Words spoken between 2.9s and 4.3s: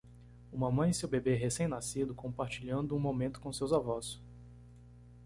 um momento com seus avós.